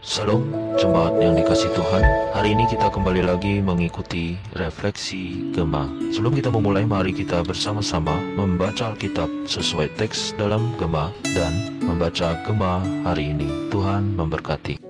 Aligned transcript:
Salam 0.00 0.48
jemaat 0.80 1.12
yang 1.20 1.36
dikasih 1.36 1.76
Tuhan. 1.76 2.00
Hari 2.32 2.56
ini 2.56 2.64
kita 2.72 2.88
kembali 2.88 3.20
lagi 3.20 3.60
mengikuti 3.60 4.32
refleksi 4.56 5.52
Gema 5.52 5.92
Sebelum 6.08 6.32
kita 6.40 6.48
memulai 6.48 6.88
mari 6.88 7.12
kita 7.12 7.44
bersama-sama 7.44 8.16
membaca 8.32 8.96
Alkitab 8.96 9.28
sesuai 9.44 9.92
teks 10.00 10.32
dalam 10.40 10.72
Gema 10.80 11.12
Dan 11.36 11.84
membaca 11.84 12.32
Gema 12.48 12.80
hari 13.04 13.36
ini. 13.36 13.68
Tuhan 13.68 14.16
memberkati. 14.16 14.80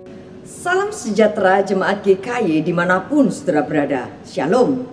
Salam 0.47 0.95
sejahtera 0.95 1.59
jemaat 1.67 2.07
GKY 2.07 2.63
di 2.63 2.71
mana 2.71 3.03
pun 3.03 3.35
saudara 3.35 3.67
berada. 3.67 4.07
Shalom. 4.23 4.87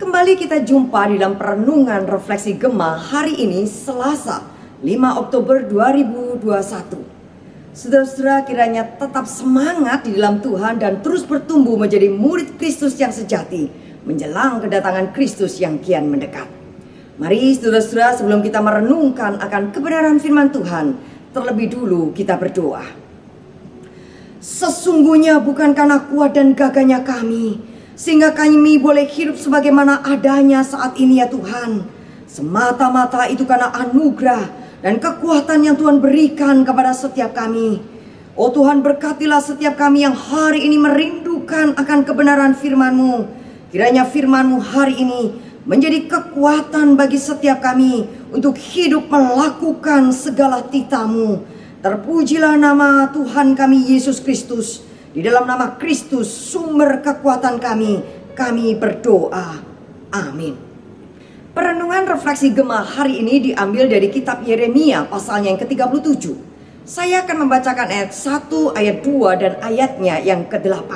Kembali 0.00 0.40
kita 0.40 0.64
jumpa 0.64 1.12
di 1.12 1.20
dalam 1.20 1.36
perenungan 1.36 2.08
refleksi 2.08 2.56
Gema 2.56 2.96
hari 2.96 3.36
ini 3.36 3.68
Selasa 3.68 4.40
5 4.80 5.20
Oktober 5.20 5.68
2021 5.68 7.03
Saudara-saudara 7.74 8.46
kiranya 8.46 8.86
tetap 8.86 9.26
semangat 9.26 10.06
di 10.06 10.14
dalam 10.14 10.38
Tuhan 10.38 10.78
dan 10.78 11.02
terus 11.02 11.26
bertumbuh 11.26 11.74
menjadi 11.74 12.06
murid 12.06 12.54
Kristus 12.54 12.94
yang 13.02 13.10
sejati 13.10 13.66
menjelang 14.06 14.62
kedatangan 14.62 15.10
Kristus 15.10 15.58
yang 15.58 15.82
kian 15.82 16.06
mendekat. 16.06 16.46
Mari 17.18 17.50
saudara-saudara 17.58 18.14
sebelum 18.14 18.46
kita 18.46 18.62
merenungkan 18.62 19.42
akan 19.42 19.74
kebenaran 19.74 20.22
firman 20.22 20.54
Tuhan, 20.54 20.94
terlebih 21.34 21.74
dulu 21.74 22.14
kita 22.14 22.38
berdoa. 22.38 22.86
Sesungguhnya 24.38 25.42
bukan 25.42 25.74
karena 25.74 25.98
kuat 26.06 26.38
dan 26.38 26.54
gagahnya 26.54 27.02
kami, 27.02 27.58
sehingga 27.98 28.30
kami 28.38 28.78
boleh 28.78 29.10
hidup 29.10 29.34
sebagaimana 29.34 29.98
adanya 30.06 30.62
saat 30.62 30.94
ini 30.94 31.18
ya 31.18 31.26
Tuhan. 31.26 31.82
Semata-mata 32.30 33.26
itu 33.26 33.42
karena 33.42 33.74
anugerah 33.74 34.63
dan 34.84 35.00
kekuatan 35.00 35.64
yang 35.64 35.80
Tuhan 35.80 36.04
berikan 36.04 36.60
kepada 36.60 36.92
setiap 36.92 37.32
kami. 37.32 37.80
Oh 38.36 38.52
Tuhan 38.52 38.84
berkatilah 38.84 39.40
setiap 39.40 39.80
kami 39.80 40.04
yang 40.04 40.12
hari 40.12 40.68
ini 40.68 40.76
merindukan 40.76 41.72
akan 41.72 42.04
kebenaran 42.04 42.52
firman-Mu. 42.52 43.24
Kiranya 43.72 44.04
firman-Mu 44.04 44.60
hari 44.60 45.00
ini 45.00 45.32
menjadi 45.64 46.04
kekuatan 46.04 47.00
bagi 47.00 47.16
setiap 47.16 47.64
kami 47.64 48.04
untuk 48.28 48.60
hidup 48.60 49.08
melakukan 49.08 50.12
segala 50.12 50.60
titamu. 50.68 51.40
Terpujilah 51.80 52.60
nama 52.60 53.08
Tuhan 53.08 53.56
kami 53.56 53.88
Yesus 53.88 54.20
Kristus. 54.20 54.84
Di 55.16 55.24
dalam 55.24 55.48
nama 55.48 55.80
Kristus 55.80 56.28
sumber 56.28 57.00
kekuatan 57.00 57.56
kami, 57.56 58.04
kami 58.36 58.76
berdoa. 58.76 59.62
Amin. 60.12 60.63
Perenungan 61.54 62.02
refleksi 62.10 62.50
Gema 62.50 62.82
hari 62.82 63.22
ini 63.22 63.38
diambil 63.38 63.86
dari 63.86 64.10
kitab 64.10 64.42
Yeremia 64.42 65.06
pasalnya 65.06 65.54
yang 65.54 65.60
ke-37. 65.62 66.34
Saya 66.82 67.22
akan 67.22 67.46
membacakan 67.46 67.94
ayat 67.94 68.10
1, 68.10 68.74
ayat 68.74 69.06
2 69.06 69.38
dan 69.38 69.52
ayatnya 69.62 70.18
yang 70.18 70.50
ke-8. 70.50 70.90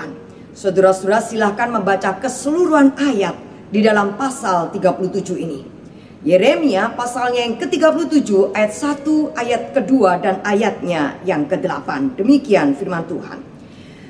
Saudara-saudara 0.59 1.23
silahkan 1.23 1.71
membaca 1.71 2.11
keseluruhan 2.19 2.91
ayat 2.99 3.39
di 3.71 3.87
dalam 3.87 4.19
pasal 4.19 4.75
37 4.75 5.39
ini. 5.39 5.63
Yeremia 6.27 6.91
pasalnya 6.99 7.47
yang 7.47 7.55
ke-37 7.63 8.51
ayat 8.51 8.75
1, 8.75 9.39
ayat 9.39 9.63
kedua 9.79 10.19
dan 10.19 10.43
ayatnya 10.43 11.23
yang 11.23 11.47
ke-8. 11.47 12.19
Demikian 12.19 12.75
firman 12.75 13.07
Tuhan. 13.07 13.47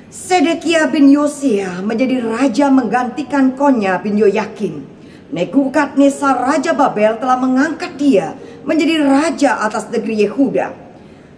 Sedekia 0.09 0.89
bin 0.89 1.13
Yosia 1.13 1.85
menjadi 1.85 2.25
raja 2.25 2.73
menggantikan 2.73 3.53
Konya 3.53 4.01
bin 4.01 4.17
Yoyakin 4.17 4.97
Nebukadnezar 5.29 6.41
Raja 6.41 6.73
Babel 6.73 7.21
telah 7.21 7.37
mengangkat 7.37 7.93
dia 8.01 8.33
menjadi 8.65 9.05
raja 9.05 9.61
atas 9.61 9.85
negeri 9.93 10.25
Yehuda. 10.25 10.73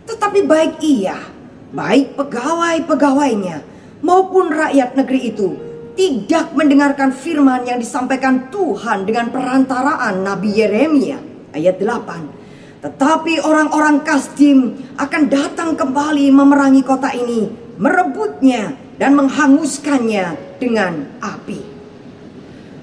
Tetapi 0.08 0.48
baik 0.48 0.80
ia, 0.80 1.20
baik 1.76 2.16
pegawai-pegawainya 2.16 3.64
maupun 4.00 4.48
rakyat 4.48 4.96
negeri 4.96 5.36
itu 5.36 5.50
tidak 6.00 6.56
mendengarkan 6.56 7.12
firman 7.12 7.68
yang 7.68 7.84
disampaikan 7.84 8.48
Tuhan 8.48 9.04
dengan 9.04 9.28
perantaraan 9.28 10.24
Nabi 10.24 10.50
Yeremia 10.56 11.20
ayat 11.52 11.76
8. 11.76 12.82
Tetapi 12.82 13.44
orang-orang 13.46 14.02
Kasdim 14.02 14.74
akan 14.98 15.24
datang 15.30 15.78
kembali 15.78 16.32
memerangi 16.34 16.82
kota 16.82 17.14
ini, 17.14 17.52
merebutnya 17.78 18.74
dan 18.98 19.14
menghanguskannya 19.20 20.58
dengan 20.58 21.06
api. 21.22 21.71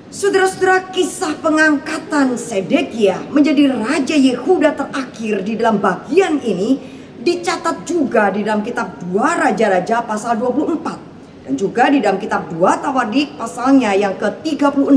Saudara-saudara 0.09 0.89
kisah 0.89 1.37
pengangkatan 1.37 2.33
Sedekia 2.41 3.21
menjadi 3.29 3.69
Raja 3.69 4.17
Yehuda 4.17 4.73
terakhir 4.73 5.45
di 5.45 5.53
dalam 5.61 5.85
bagian 5.85 6.41
ini 6.41 6.81
dicatat 7.21 7.85
juga 7.85 8.33
di 8.33 8.41
dalam 8.41 8.65
kitab 8.65 9.05
2 9.05 9.13
Raja-Raja 9.21 10.01
pasal 10.09 10.41
24 10.41 11.45
dan 11.45 11.53
juga 11.61 11.93
di 11.93 12.01
dalam 12.01 12.17
kitab 12.17 12.49
2 12.49 12.57
Tawadik 12.57 13.37
pasalnya 13.37 13.93
yang 13.93 14.17
ke-36 14.17 14.97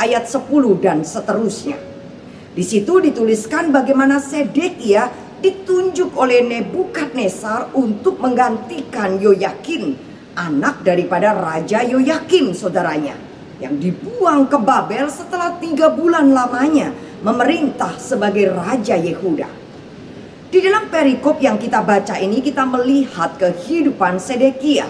ayat 0.00 0.24
10 0.24 0.48
dan 0.80 1.04
seterusnya. 1.04 1.76
Di 2.56 2.64
situ 2.64 2.96
dituliskan 3.04 3.68
bagaimana 3.68 4.16
Sedekia 4.24 5.12
ditunjuk 5.44 6.16
oleh 6.16 6.40
Nebukadnezar 6.40 7.76
untuk 7.76 8.24
menggantikan 8.24 9.20
Yoyakin, 9.20 9.92
anak 10.32 10.80
daripada 10.80 11.36
Raja 11.36 11.84
Yoyakim 11.84 12.56
saudaranya 12.56 13.25
yang 13.56 13.80
dibuang 13.80 14.44
ke 14.48 14.58
Babel 14.60 15.08
setelah 15.08 15.56
tiga 15.56 15.88
bulan 15.88 16.32
lamanya 16.32 16.92
memerintah 17.24 17.96
sebagai 17.96 18.52
Raja 18.52 19.00
Yehuda. 19.00 19.48
Di 20.46 20.58
dalam 20.62 20.88
perikop 20.92 21.40
yang 21.40 21.56
kita 21.58 21.82
baca 21.82 22.20
ini 22.20 22.44
kita 22.44 22.62
melihat 22.68 23.34
kehidupan 23.40 24.20
Sedekia. 24.20 24.86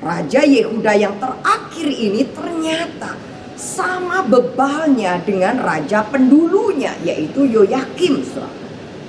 Raja 0.00 0.44
Yehuda 0.44 0.92
yang 0.92 1.16
terakhir 1.16 1.88
ini 1.88 2.26
ternyata 2.36 3.16
sama 3.56 4.20
bebalnya 4.20 5.16
dengan 5.24 5.56
raja 5.56 6.04
pendulunya 6.04 6.92
yaitu 7.00 7.48
Yoyakim. 7.48 8.20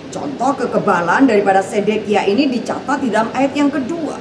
Contoh 0.07 0.51
kekebalan 0.56 1.28
daripada 1.28 1.59
Sedekia 1.59 2.24
ini 2.24 2.47
dicatat 2.47 3.03
di 3.03 3.12
dalam 3.12 3.28
ayat 3.35 3.51
yang 3.56 3.68
kedua. 3.68 4.16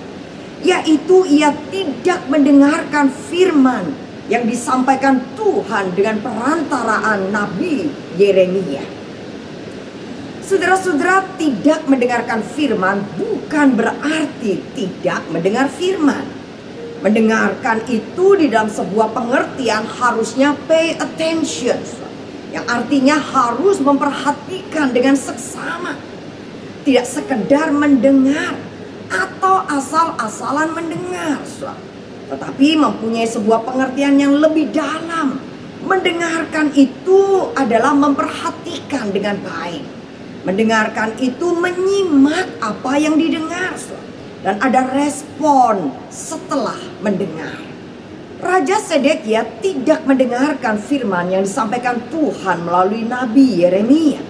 Yaitu 0.66 1.22
ia 1.30 1.54
tidak 1.70 2.26
mendengarkan 2.26 3.12
firman 3.30 4.05
yang 4.26 4.46
disampaikan 4.46 5.22
Tuhan 5.38 5.94
dengan 5.94 6.18
perantaraan 6.18 7.30
Nabi 7.30 7.90
Yeremia. 8.18 8.82
Saudara-saudara 10.46 11.26
tidak 11.34 11.90
mendengarkan 11.90 12.38
firman 12.42 13.02
bukan 13.18 13.74
berarti 13.74 14.62
tidak 14.78 15.26
mendengar 15.30 15.66
firman. 15.66 16.22
Mendengarkan 17.02 17.82
itu 17.90 18.26
di 18.38 18.46
dalam 18.50 18.70
sebuah 18.70 19.10
pengertian 19.10 19.86
harusnya 19.86 20.54
pay 20.70 20.94
attention. 20.98 21.78
Yang 22.54 22.66
artinya 22.66 23.16
harus 23.18 23.82
memperhatikan 23.82 24.94
dengan 24.94 25.18
seksama. 25.18 25.98
Tidak 26.86 27.02
sekedar 27.02 27.74
mendengar 27.74 28.54
atau 29.10 29.66
asal-asalan 29.66 30.70
mendengar 30.74 31.42
tetapi 32.26 32.74
mempunyai 32.74 33.26
sebuah 33.26 33.62
pengertian 33.62 34.18
yang 34.18 34.34
lebih 34.38 34.70
dalam. 34.74 35.38
Mendengarkan 35.86 36.74
itu 36.74 37.52
adalah 37.54 37.94
memperhatikan 37.94 39.14
dengan 39.14 39.38
baik. 39.38 39.84
Mendengarkan 40.42 41.14
itu 41.22 41.46
menyimak 41.54 42.58
apa 42.62 42.98
yang 42.98 43.18
didengar 43.18 43.74
dan 44.46 44.62
ada 44.62 44.86
respon 44.94 45.90
setelah 46.06 46.78
mendengar. 47.02 47.58
Raja 48.38 48.78
Sedekia 48.78 49.42
tidak 49.58 50.06
mendengarkan 50.06 50.78
firman 50.78 51.34
yang 51.34 51.42
disampaikan 51.42 51.98
Tuhan 52.14 52.62
melalui 52.62 53.02
Nabi 53.02 53.66
Yeremia. 53.66 54.22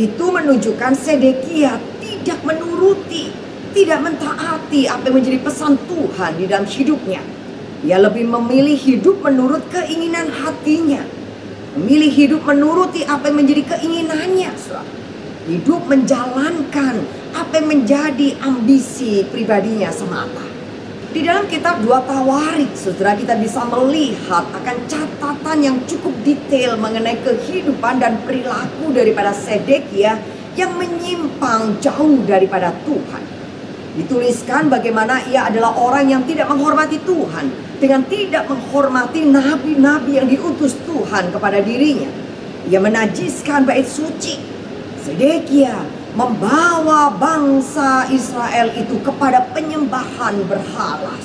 Itu 0.00 0.32
menunjukkan 0.32 0.96
Sedekia 0.96 1.76
tidak 2.00 2.40
menuruti 2.48 3.35
tidak 3.76 4.00
mentaati 4.00 4.88
apa 4.88 5.04
yang 5.12 5.20
menjadi 5.20 5.38
pesan 5.44 5.76
Tuhan 5.84 6.40
di 6.40 6.48
dalam 6.48 6.64
hidupnya. 6.64 7.20
Ia 7.84 8.00
lebih 8.00 8.24
memilih 8.24 8.72
hidup 8.72 9.20
menurut 9.20 9.68
keinginan 9.68 10.32
hatinya. 10.32 11.04
Memilih 11.76 12.08
hidup 12.08 12.40
menuruti 12.48 13.04
apa 13.04 13.28
yang 13.28 13.44
menjadi 13.44 13.76
keinginannya. 13.76 14.48
Hidup 15.44 15.84
menjalankan 15.84 17.04
apa 17.36 17.52
yang 17.60 17.68
menjadi 17.68 18.40
ambisi 18.40 19.28
pribadinya 19.28 19.92
semata. 19.92 20.48
Di 21.12 21.20
dalam 21.20 21.44
kitab 21.44 21.84
dua 21.84 22.00
tawarik, 22.00 22.72
saudara 22.72 23.12
kita 23.12 23.36
bisa 23.36 23.60
melihat 23.68 24.44
akan 24.56 24.76
catatan 24.88 25.58
yang 25.60 25.76
cukup 25.84 26.16
detail 26.24 26.80
mengenai 26.80 27.20
kehidupan 27.20 28.00
dan 28.00 28.24
perilaku 28.24 28.88
daripada 28.96 29.36
Sedekia 29.36 30.16
yang 30.56 30.72
menyimpang 30.80 31.76
jauh 31.84 32.24
daripada 32.24 32.72
Tuhan. 32.88 33.35
Dituliskan 33.96 34.68
bagaimana 34.68 35.24
ia 35.24 35.48
adalah 35.48 35.72
orang 35.72 36.04
yang 36.12 36.22
tidak 36.28 36.52
menghormati 36.52 37.00
Tuhan 37.00 37.48
dengan 37.80 38.04
tidak 38.04 38.44
menghormati 38.44 39.24
nabi-nabi 39.24 40.20
yang 40.20 40.28
diutus 40.28 40.76
Tuhan 40.84 41.32
kepada 41.32 41.64
dirinya. 41.64 42.12
Ia 42.68 42.76
menajiskan 42.76 43.64
bait 43.64 43.88
suci. 43.88 44.36
Sedekia 45.00 45.80
membawa 46.12 47.08
bangsa 47.16 48.04
Israel 48.12 48.68
itu 48.76 49.00
kepada 49.00 49.48
penyembahan 49.56 50.44
berhala. 50.44 51.16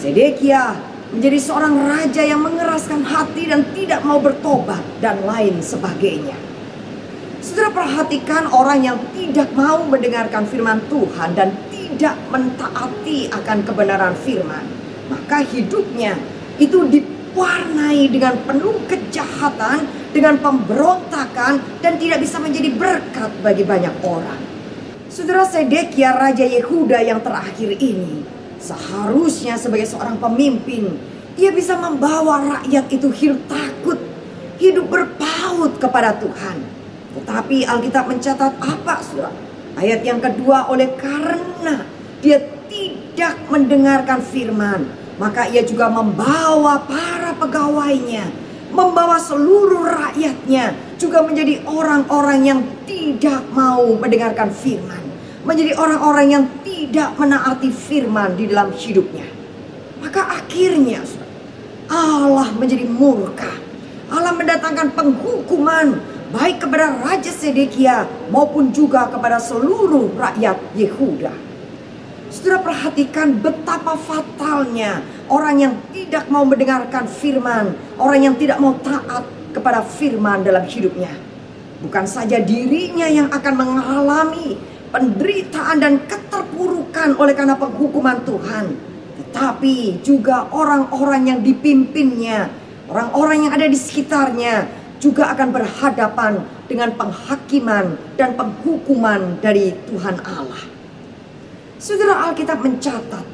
Sedekia 0.00 0.72
menjadi 1.12 1.36
seorang 1.36 1.74
raja 1.84 2.24
yang 2.24 2.40
mengeraskan 2.40 3.04
hati 3.04 3.44
dan 3.44 3.68
tidak 3.76 4.00
mau 4.08 4.16
bertobat 4.16 4.80
dan 5.04 5.20
lain 5.28 5.60
sebagainya. 5.60 6.51
Saudara 7.42 7.74
perhatikan 7.74 8.46
orang 8.54 8.80
yang 8.86 8.98
tidak 9.10 9.50
mau 9.52 9.82
mendengarkan 9.82 10.46
firman 10.46 10.78
Tuhan 10.86 11.34
dan 11.34 11.50
tidak 11.74 12.14
mentaati 12.30 13.28
akan 13.34 13.58
kebenaran 13.66 14.14
firman. 14.22 14.62
Maka 15.10 15.42
hidupnya 15.42 16.14
itu 16.62 16.86
diwarnai 16.86 18.06
dengan 18.08 18.38
penuh 18.46 18.78
kejahatan, 18.86 19.90
dengan 20.14 20.38
pemberontakan 20.38 21.82
dan 21.82 21.98
tidak 21.98 22.22
bisa 22.22 22.38
menjadi 22.38 22.70
berkat 22.78 23.30
bagi 23.42 23.66
banyak 23.66 23.94
orang. 24.06 24.40
Saudara 25.10 25.42
Sedekia 25.42 26.14
Raja 26.14 26.46
Yehuda 26.46 27.04
yang 27.04 27.20
terakhir 27.20 27.74
ini 27.76 28.42
Seharusnya 28.62 29.58
sebagai 29.58 29.90
seorang 29.90 30.22
pemimpin, 30.22 30.94
ia 31.34 31.50
bisa 31.50 31.74
membawa 31.74 32.62
rakyat 32.62 32.86
itu 32.94 33.10
hidup 33.10 33.42
takut, 33.50 33.98
hidup 34.62 34.86
berpaut 34.86 35.82
kepada 35.82 36.14
Tuhan. 36.22 36.81
Tetapi 37.12 37.68
Alkitab 37.68 38.08
mencatat 38.08 38.52
apa, 38.60 38.94
Saudara? 39.04 39.32
Ayat 39.76 40.00
yang 40.04 40.20
kedua, 40.20 40.68
oleh 40.68 40.92
karena 40.96 41.84
dia 42.20 42.40
tidak 42.68 43.36
mendengarkan 43.48 44.20
firman, 44.20 44.88
maka 45.16 45.48
ia 45.48 45.64
juga 45.64 45.88
membawa 45.88 46.80
para 46.84 47.36
pegawainya, 47.36 48.28
membawa 48.72 49.20
seluruh 49.20 49.84
rakyatnya 49.88 50.76
juga 50.96 51.24
menjadi 51.24 51.60
orang-orang 51.68 52.40
yang 52.44 52.60
tidak 52.88 53.44
mau 53.52 53.84
mendengarkan 53.96 54.48
firman 54.52 55.12
menjadi 55.42 55.74
orang-orang 55.74 56.26
yang 56.30 56.44
tidak 56.62 57.18
menaati 57.18 57.70
firman 57.70 58.38
di 58.38 58.46
dalam 58.46 58.70
hidupnya. 58.70 59.26
Maka 59.98 60.38
akhirnya 60.38 61.02
Allah 61.90 62.48
menjadi 62.54 62.86
murka. 62.86 63.50
Allah 64.12 64.32
mendatangkan 64.36 64.92
penghukuman 64.94 65.98
baik 66.32 66.64
kepada 66.64 66.96
Raja 66.96 67.28
Sedekia 67.28 68.08
maupun 68.32 68.72
juga 68.72 69.06
kepada 69.12 69.36
seluruh 69.36 70.16
rakyat 70.16 70.56
Yehuda. 70.72 71.32
Saudara 72.32 72.64
perhatikan 72.64 73.36
betapa 73.36 73.92
fatalnya 74.00 75.04
orang 75.28 75.56
yang 75.60 75.74
tidak 75.92 76.32
mau 76.32 76.48
mendengarkan 76.48 77.04
firman, 77.04 77.76
orang 78.00 78.32
yang 78.32 78.34
tidak 78.40 78.56
mau 78.56 78.72
taat 78.80 79.28
kepada 79.52 79.84
firman 79.84 80.40
dalam 80.40 80.64
hidupnya. 80.64 81.12
Bukan 81.84 82.08
saja 82.08 82.40
dirinya 82.40 83.04
yang 83.04 83.28
akan 83.28 83.52
mengalami 83.52 84.56
penderitaan 84.88 85.76
dan 85.76 86.00
keterpurukan 86.08 87.20
oleh 87.20 87.36
karena 87.36 87.52
penghukuman 87.60 88.24
Tuhan, 88.24 88.64
tetapi 89.20 90.00
juga 90.00 90.48
orang-orang 90.48 91.36
yang 91.36 91.40
dipimpinnya, 91.44 92.48
orang-orang 92.88 93.48
yang 93.48 93.52
ada 93.52 93.68
di 93.68 93.76
sekitarnya 93.76 94.81
juga 95.02 95.34
akan 95.34 95.50
berhadapan 95.50 96.46
dengan 96.70 96.94
penghakiman 96.94 97.98
dan 98.14 98.38
penghukuman 98.38 99.42
dari 99.42 99.74
Tuhan 99.90 100.22
Allah. 100.22 100.62
Saudara 101.82 102.30
Alkitab 102.30 102.62
mencatat, 102.62 103.26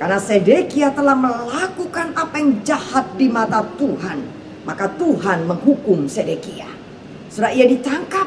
karena 0.00 0.16
Sedekia 0.16 0.88
telah 0.96 1.12
melakukan 1.12 2.16
apa 2.16 2.40
yang 2.40 2.64
jahat 2.64 3.04
di 3.20 3.28
mata 3.28 3.60
Tuhan, 3.76 4.24
maka 4.64 4.88
Tuhan 4.96 5.44
menghukum 5.44 6.08
Sedekia. 6.08 6.72
Saudara 7.28 7.52
ia 7.52 7.68
ditangkap, 7.68 8.24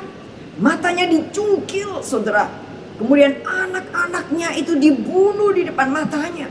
matanya 0.61 1.09
dicungkil, 1.09 2.05
saudara 2.05 2.45
Kemudian 2.93 3.41
anak-anaknya 3.41 4.53
itu 4.53 4.77
dibunuh 4.77 5.49
di 5.49 5.65
depan 5.65 5.89
matanya. 5.89 6.45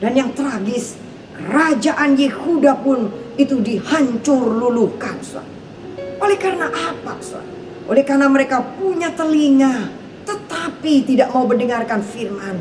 Dan 0.00 0.16
yang 0.16 0.32
tragis, 0.32 0.96
kerajaan 1.36 2.16
Yehuda 2.16 2.80
pun 2.80 3.12
itu 3.36 3.60
dihancur 3.60 4.48
luluhkan. 4.48 5.20
Oleh 6.20 6.38
karena 6.38 6.70
apa? 6.70 7.18
Oleh 7.84 8.04
karena 8.06 8.26
mereka 8.30 8.64
punya 8.80 9.12
telinga, 9.12 9.92
tetapi 10.24 11.04
tidak 11.04 11.28
mau 11.34 11.44
mendengarkan 11.44 12.00
firman. 12.00 12.56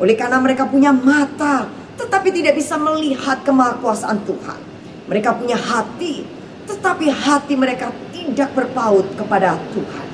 Oleh 0.00 0.16
karena 0.16 0.40
mereka 0.40 0.64
punya 0.64 0.90
mata, 0.90 1.68
tetapi 2.00 2.32
tidak 2.32 2.56
bisa 2.56 2.80
melihat 2.80 3.44
kemahakuasaan 3.44 4.24
Tuhan. 4.24 4.60
Mereka 5.12 5.36
punya 5.36 5.60
hati, 5.60 6.24
tetapi 6.64 7.12
hati 7.12 7.54
mereka 7.58 7.92
tidak 8.14 8.56
berpaut 8.56 9.04
kepada 9.12 9.60
Tuhan. 9.76 10.06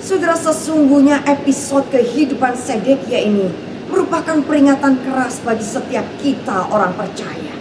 Saudara 0.00 0.36
sesungguhnya 0.36 1.24
episode 1.28 1.88
kehidupan 1.92 2.56
Sedekia 2.56 3.20
ini 3.20 3.48
merupakan 3.88 4.40
peringatan 4.44 5.00
keras 5.04 5.40
bagi 5.44 5.64
setiap 5.64 6.04
kita 6.20 6.68
orang 6.72 6.92
percaya. 6.96 7.54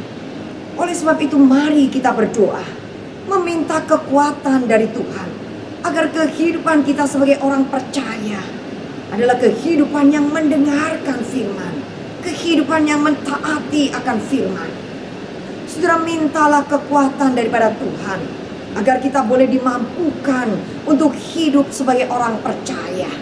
Oleh 0.79 0.95
sebab 0.95 1.19
itu 1.19 1.35
mari 1.35 1.91
kita 1.91 2.15
berdoa. 2.15 2.88
Meminta 3.29 3.77
kekuatan 3.85 4.65
dari 4.65 4.89
Tuhan. 4.89 5.29
Agar 5.85 6.09
kehidupan 6.09 6.81
kita 6.81 7.05
sebagai 7.05 7.37
orang 7.45 7.69
percaya 7.69 8.41
adalah 9.13 9.37
kehidupan 9.37 10.09
yang 10.09 10.25
mendengarkan 10.33 11.21
firman. 11.21 11.77
Kehidupan 12.25 12.89
yang 12.89 13.05
mentaati 13.05 13.93
akan 13.93 14.17
firman. 14.17 14.69
Saudara 15.69 16.01
mintalah 16.01 16.65
kekuatan 16.65 17.37
daripada 17.37 17.69
Tuhan 17.77 18.19
agar 18.81 18.97
kita 18.97 19.21
boleh 19.21 19.45
dimampukan 19.45 20.49
untuk 20.89 21.13
hidup 21.13 21.69
sebagai 21.69 22.09
orang 22.09 22.41
percaya. 22.41 23.13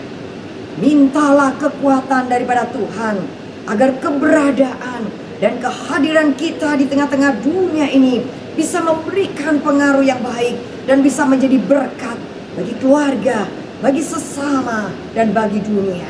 Mintalah 0.79 1.51
kekuatan 1.59 2.31
daripada 2.31 2.63
Tuhan 2.71 3.27
agar 3.67 3.89
keberadaan 3.99 5.11
dan 5.43 5.59
kehadiran 5.59 6.31
kita 6.39 6.79
di 6.79 6.87
tengah-tengah 6.87 7.43
dunia 7.43 7.91
ini 7.91 8.46
bisa 8.57 8.81
memberikan 8.81 9.61
pengaruh 9.61 10.01
yang 10.01 10.19
baik 10.25 10.57
dan 10.89 11.05
bisa 11.05 11.23
menjadi 11.29 11.61
berkat 11.61 12.17
bagi 12.57 12.73
keluarga, 12.81 13.45
bagi 13.85 14.01
sesama, 14.01 14.89
dan 15.13 15.29
bagi 15.29 15.61
dunia. 15.61 16.09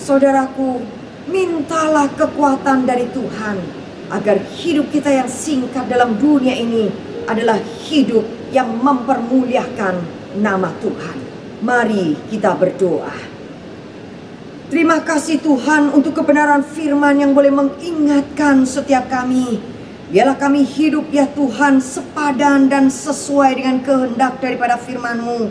Saudaraku, 0.00 0.80
mintalah 1.28 2.08
kekuatan 2.16 2.88
dari 2.88 3.04
Tuhan 3.12 3.60
agar 4.08 4.40
hidup 4.56 4.88
kita 4.88 5.12
yang 5.12 5.28
singkat 5.28 5.84
dalam 5.84 6.16
dunia 6.16 6.56
ini 6.56 6.88
adalah 7.28 7.60
hidup 7.84 8.24
yang 8.48 8.72
mempermuliakan 8.80 10.00
nama 10.40 10.72
Tuhan. 10.80 11.16
Mari 11.64 12.16
kita 12.32 12.56
berdoa. 12.56 13.12
Terima 14.72 15.00
kasih 15.04 15.38
Tuhan 15.44 15.92
untuk 15.92 16.16
kebenaran 16.16 16.64
firman 16.64 17.20
yang 17.20 17.36
boleh 17.36 17.52
mengingatkan 17.52 18.64
setiap 18.64 19.06
kami. 19.12 19.73
Biarlah 20.12 20.36
kami 20.36 20.68
hidup 20.68 21.08
ya 21.08 21.24
Tuhan 21.32 21.80
sepadan 21.80 22.68
dan 22.68 22.92
sesuai 22.92 23.56
dengan 23.56 23.80
kehendak 23.80 24.36
daripada 24.36 24.76
firman-Mu. 24.76 25.48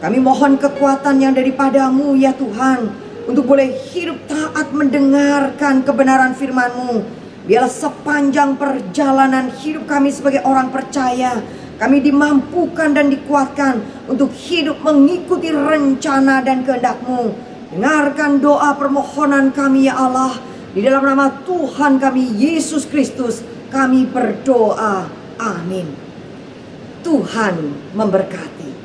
Kami 0.00 0.18
mohon 0.24 0.56
kekuatan 0.56 1.20
yang 1.20 1.36
daripadamu 1.36 2.16
ya 2.16 2.32
Tuhan. 2.32 2.88
Untuk 3.28 3.44
boleh 3.44 3.68
hidup 3.92 4.16
taat 4.24 4.72
mendengarkan 4.72 5.84
kebenaran 5.84 6.32
firman-Mu. 6.32 7.04
Biarlah 7.44 7.68
sepanjang 7.68 8.56
perjalanan 8.56 9.52
hidup 9.60 9.84
kami 9.84 10.08
sebagai 10.08 10.44
orang 10.48 10.72
percaya 10.72 11.40
kami 11.80 12.04
dimampukan 12.04 12.92
dan 12.92 13.08
dikuatkan 13.08 13.80
untuk 14.04 14.28
hidup 14.36 14.84
mengikuti 14.84 15.48
rencana 15.48 16.44
dan 16.44 16.60
kehendak-Mu. 16.60 17.32
Dengarkan 17.72 18.36
doa 18.36 18.76
permohonan 18.76 19.48
kami 19.48 19.88
ya 19.88 19.96
Allah. 19.96 20.36
Di 20.76 20.84
dalam 20.84 21.00
nama 21.00 21.32
Tuhan 21.48 21.96
kami 21.96 22.36
Yesus 22.36 22.84
Kristus 22.84 23.40
kami 23.70 24.10
berdoa. 24.10 25.06
Amin. 25.40 25.88
Tuhan 27.00 27.56
memberkati. 27.96 28.79